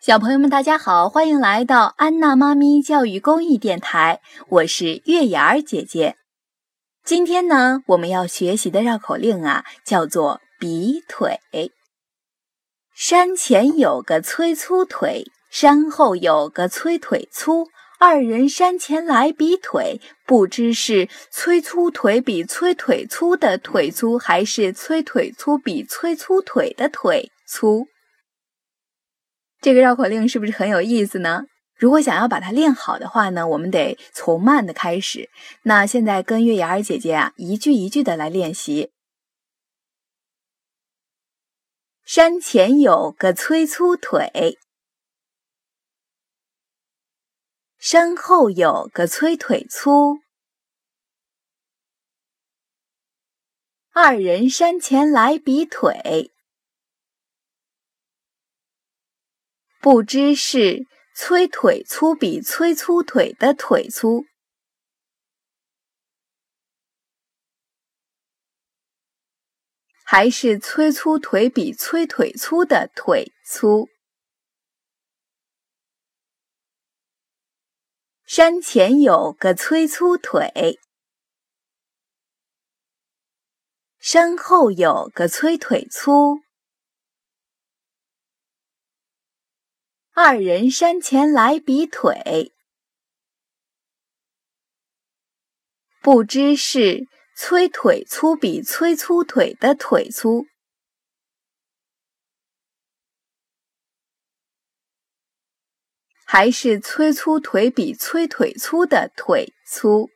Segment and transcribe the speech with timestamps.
[0.00, 6.16] 小朋友们，大家好，欢迎来到安娜妈咪教育公益电台，我是月牙儿姐姐。
[7.04, 11.38] 今天呢，我们要学习的绕口令啊，叫做比腿。
[12.94, 27.86] 山前有个催粗腿，山后有个催腿粗，二人山前来比腿，不知是催粗腿比催腿粗的腿粗，还是催腿粗比催粗腿的腿粗。
[29.60, 31.44] 这个绕口令是不是很有意思呢？
[31.74, 35.30] 如果想要把它练好的话呢，我们得从慢的开始。
[35.62, 38.90] 那现在跟月牙儿姐姐啊，一句一句的来练习。
[42.04, 44.58] 山前有个催粗腿，
[47.78, 50.18] 山后有个催腿粗，
[53.92, 56.32] 二人山前来比腿。
[59.80, 64.26] 不知是催腿粗比催粗腿的腿粗，
[70.04, 73.88] 还是催粗腿比催腿粗的腿粗？
[78.26, 80.78] 山前有个催粗腿，
[83.98, 86.42] 山后有个催腿粗。
[90.22, 92.52] 二人山前来比腿，
[96.02, 100.44] 不知是催腿粗比催粗腿的腿粗，
[106.26, 110.10] 还是催粗腿比催腿粗的腿粗。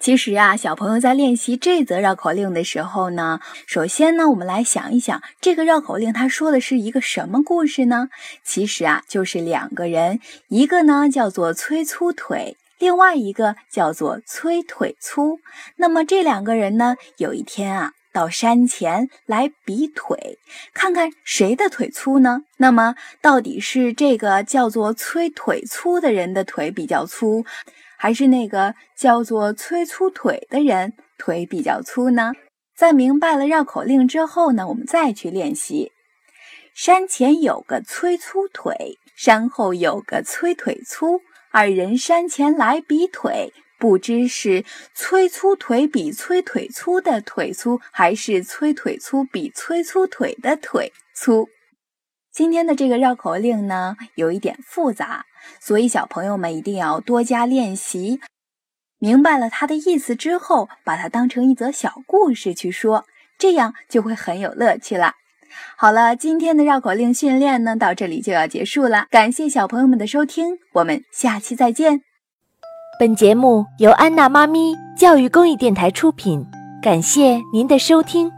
[0.00, 8.08] 其实啊，小朋友在练习这则绕口令的时候呢，首先呢，我们来想一想，这个绕口令它说的是一个什么故事呢？
[8.42, 15.38] 其实啊，就是两个人，一个呢叫做催粗腿，另外一个叫做催腿粗。
[15.76, 20.38] 那么这两个人呢，有一天啊，到山前来比腿，
[20.72, 22.40] 看看谁的腿粗呢？
[22.56, 27.44] 那么到底是这个叫做催腿粗的人的腿比较粗？
[28.02, 32.32] 还是那个叫做催粗腿的人腿比较粗呢？
[32.74, 35.92] 在明白了绕口令之后呢，我们再去练习。
[36.74, 51.50] 山前有个催粗腿，山后有个催腿粗，二人山前来比腿，不知是催粗腿比催腿粗的腿粗，还是催腿粗比催粗腿的腿粗。
[52.32, 55.24] 今天的这个绕口令呢，有一点复杂。
[55.58, 58.20] 所以，小朋友们一定要多加练习。
[58.98, 63.04] 明白了它的意思之后，把它当成一则小故事去说，
[63.38, 65.14] 这样就会很有乐趣了。
[65.76, 69.06] 好了，今天的绕口令训练呢，到这里就要结束了。
[69.10, 72.02] 感谢小朋友们的收听，我们下期再见。
[73.00, 76.46] 本节目由安娜妈咪教育公益电台出品，
[76.82, 78.30] 感谢您的收听。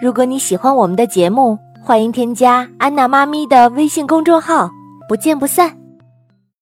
[0.00, 4.70] 如果你喜欢我们的节目，欢迎添加安娜妈咪的微信公众号，
[5.08, 5.81] 不见不散。